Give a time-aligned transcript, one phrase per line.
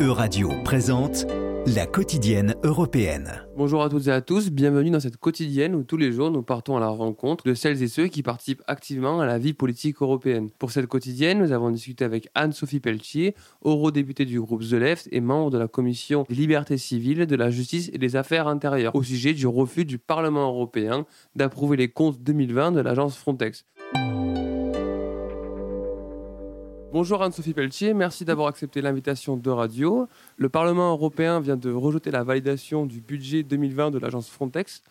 [0.00, 1.26] Euradio présente
[1.66, 3.44] la quotidienne européenne.
[3.54, 6.42] Bonjour à toutes et à tous, bienvenue dans cette quotidienne où tous les jours nous
[6.42, 10.00] partons à la rencontre de celles et ceux qui participent activement à la vie politique
[10.00, 10.48] européenne.
[10.58, 15.20] Pour cette quotidienne, nous avons discuté avec Anne-Sophie Pelletier, eurodéputée du groupe The Left et
[15.20, 19.02] membre de la commission des libertés civiles, de la justice et des affaires intérieures, au
[19.02, 21.04] sujet du refus du Parlement européen
[21.36, 23.66] d'approuver les comptes 2020 de l'agence Frontex.
[26.92, 30.08] Bonjour Anne-Sophie Pelletier, merci d'avoir accepté l'invitation de radio.
[30.36, 34.82] Le Parlement européen vient de rejeter la validation du budget 2020 de l'agence Frontex.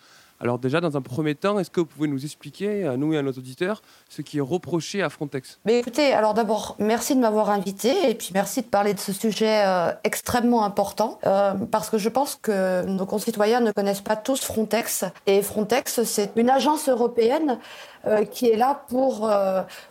[0.42, 3.18] Alors déjà, dans un premier temps, est-ce que vous pouvez nous expliquer, à nous et
[3.18, 5.60] à nos auditeurs, ce qui est reproché à Frontex?
[5.66, 9.12] Mais écoutez, alors d'abord, merci de m'avoir invité et puis merci de parler de ce
[9.12, 14.16] sujet euh, extrêmement important euh, parce que je pense que nos concitoyens ne connaissent pas
[14.16, 15.04] tous Frontex.
[15.28, 17.60] Et Frontex, c'est une agence européenne
[18.08, 19.30] euh, qui est là pour,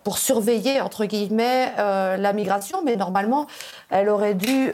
[0.03, 3.47] pour surveiller, entre guillemets, la migration, mais normalement,
[3.91, 4.73] elle aurait dû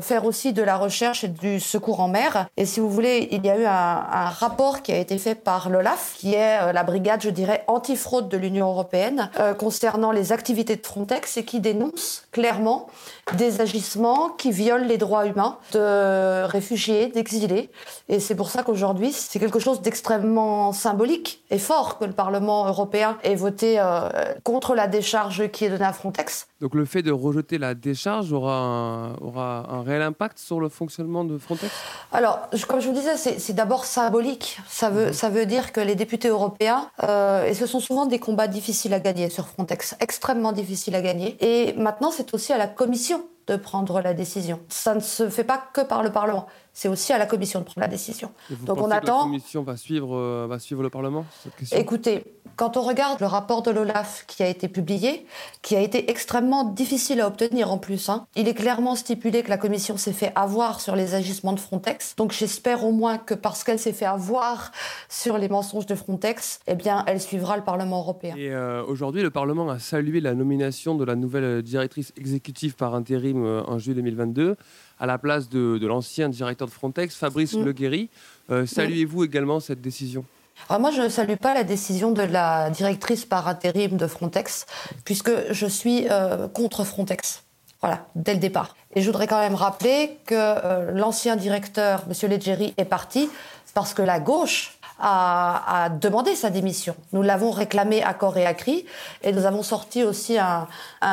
[0.00, 2.46] faire aussi de la recherche et du secours en mer.
[2.56, 5.34] Et si vous voulez, il y a eu un, un rapport qui a été fait
[5.34, 10.12] par l'OLAF, qui est euh, la brigade, je dirais, antifraude de l'Union européenne, euh, concernant
[10.12, 12.88] les activités de Frontex et qui dénonce clairement
[13.36, 17.70] des agissements qui violent les droits humains de réfugiés, d'exilés.
[18.08, 22.66] Et c'est pour ça qu'aujourd'hui, c'est quelque chose d'extrêmement symbolique et fort que le Parlement
[22.66, 24.08] européen ait voté euh,
[24.44, 26.46] contre la décharge qui est donnée à Frontex.
[26.60, 30.68] Donc le fait de rejeter la décharge aura un, aura un réel impact sur le
[30.68, 31.72] fonctionnement de Frontex?
[32.12, 34.58] Alors, comme je vous disais, c'est d'abord symbolique.
[34.68, 38.18] Ça veut, ça veut dire que les députés européens, euh, et ce sont souvent des
[38.18, 41.36] combats difficiles à gagner sur Frontex, extrêmement difficiles à gagner.
[41.40, 44.60] Et maintenant, c'est aussi à la Commission de prendre la décision.
[44.68, 47.64] Ça ne se fait pas que par le Parlement c'est aussi à la Commission de
[47.64, 48.30] prendre la décision.
[48.66, 49.16] Donc on attend.
[49.16, 51.24] la Commission va suivre, euh, va suivre le Parlement
[51.72, 52.22] Écoutez,
[52.56, 55.26] quand on regarde le rapport de l'OLAF qui a été publié,
[55.62, 59.50] qui a été extrêmement difficile à obtenir en plus, hein, il est clairement stipulé que
[59.50, 62.16] la Commission s'est fait avoir sur les agissements de Frontex.
[62.16, 64.72] Donc j'espère au moins que parce qu'elle s'est fait avoir
[65.08, 68.34] sur les mensonges de Frontex, eh bien elle suivra le Parlement européen.
[68.36, 72.94] Et euh, aujourd'hui, le Parlement a salué la nomination de la nouvelle directrice exécutive par
[72.94, 74.56] intérim euh, en juillet 2022
[74.98, 77.64] à la place de, l'ancien directeur de Frontex, Fabrice mm.
[77.64, 78.08] Leguéry.
[78.50, 80.24] Euh, saluez-vous également cette décision?
[80.68, 84.66] Alors moi, je ne salue pas la décision de la directrice par intérim de Frontex,
[85.04, 87.42] puisque je suis euh, contre Frontex.
[87.80, 88.74] Voilà, dès le départ.
[88.94, 92.30] Et je voudrais quand même rappeler que euh, l'ancien directeur, M.
[92.30, 93.28] Leggeri, est parti
[93.74, 96.96] parce que la gauche a, demandé sa démission.
[97.12, 98.84] Nous l'avons réclamé à corps et à cri,
[99.22, 100.66] et nous avons sorti aussi un,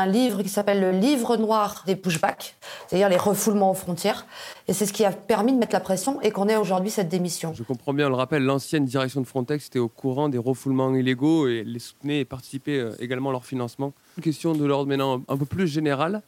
[0.07, 2.55] livre qui s'appelle le livre noir des pushbacks,
[2.87, 4.25] c'est-à-dire les refoulements aux frontières.
[4.67, 7.09] Et c'est ce qui a permis de mettre la pression et qu'on ait aujourd'hui cette
[7.09, 7.53] démission.
[7.53, 10.93] Je comprends bien, on le rappelle, l'ancienne direction de Frontex était au courant des refoulements
[10.95, 13.93] illégaux et les soutenait et participait euh, également à leur financement.
[14.17, 16.21] Une question de l'ordre maintenant un peu plus générale.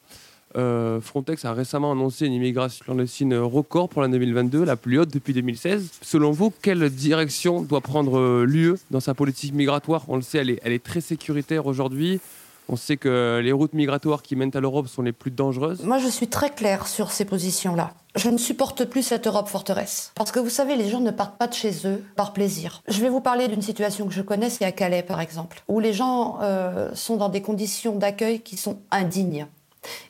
[0.56, 5.14] Euh, Frontex a récemment annoncé une immigration clandestine record pour l'année 2022, la plus haute
[5.14, 5.92] depuis 2016.
[6.02, 10.06] Selon vous, quelle direction doit prendre euh, l'UE dans sa politique migratoire?
[10.08, 12.20] On le sait, elle est, très sécuritaire aujourd'hui.
[12.68, 15.84] On sait que les routes migratoires qui mènent à l'Europe sont les plus dangereuses.
[15.84, 17.94] Moi, je suis très claire sur ces positions-là.
[18.16, 20.12] Je ne supporte plus cette Europe forteresse.
[20.16, 22.82] Parce que vous savez, les gens ne partent pas de chez eux par plaisir.
[22.88, 25.80] Je vais vous parler d'une situation que je connais, c'est à Calais par exemple, où
[25.80, 29.48] les gens euh, sont dans des conditions d'accueil qui sont indignes.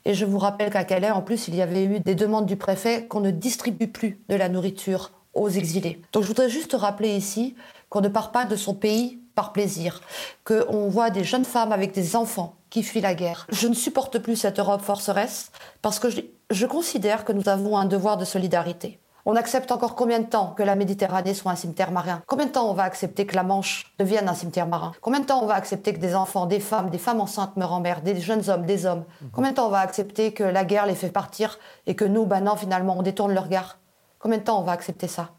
[0.06, 2.56] Et je vous rappelle qu'à Calais, en plus, il y avait eu des demandes du
[2.56, 6.02] préfet qu'on ne distribue plus de la nourriture aux exilés.
[6.14, 7.56] Donc je voudrais juste rappeler ici
[7.90, 10.02] qu'on ne part pas de son pays par plaisir,
[10.46, 13.46] qu'on voit des jeunes femmes avec des enfants qui fuient la guerre.
[13.50, 17.78] Je ne supporte plus cette Europe forceresse parce que je, je considère que nous avons
[17.78, 19.00] un devoir de solidarité.
[19.28, 22.22] On accepte encore combien de temps que la Méditerranée soit un cimetière marin?
[22.28, 24.92] Combien de temps on va accepter que la Manche devienne un cimetière marin?
[25.02, 27.74] Combien de temps on va accepter que des enfants, des femmes, des femmes enceintes meurent
[27.74, 29.04] en mer, des jeunes hommes, des hommes?
[29.22, 29.30] Mhm.
[29.34, 32.28] Combien de temps on va accepter que la guerre les fait partir et que nous,
[32.28, 33.80] ben non, finalement, on détourne le regard
[34.20, 35.30] Combien de temps on va accepter ça?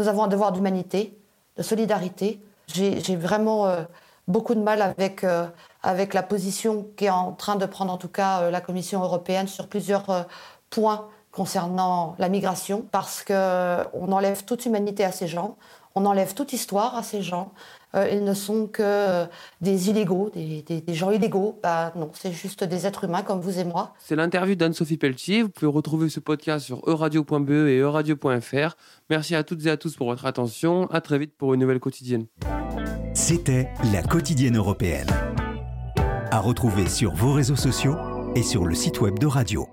[0.00, 1.16] Nous avons un devoir d'humanité,
[1.56, 2.40] de solidarité.
[2.66, 3.84] J'ai vraiment euh,
[4.26, 5.46] beaucoup de mal avec, euh,
[5.84, 9.46] avec la position qu'est en train de prendre en tout cas euh, la Commission européenne
[9.46, 10.26] sur plusieurs
[10.70, 11.06] points
[11.36, 15.56] concernant la migration parce qu'on enlève toute humanité à ces gens,
[15.94, 17.52] on enlève toute histoire à ces gens.
[17.94, 19.24] Euh, ils ne sont que
[19.60, 21.58] des illégaux, des, gens illégaux.
[21.62, 23.92] Bah, non, c'est juste des êtres humains comme vous et moi.
[23.98, 25.42] C'est l'interview d'Anne-Sophie Pelletier.
[25.42, 28.76] Vous pouvez retrouver ce podcast sur euradio.be et euradio.fr.
[29.10, 30.86] Merci à toutes et à tous pour votre attention.
[30.90, 32.26] À très vite pour une nouvelle quotidienne.
[33.14, 35.08] C'était la quotidienne européenne.
[36.30, 37.96] À retrouver sur vos réseaux sociaux
[38.34, 39.66] et sur le site web de Radio.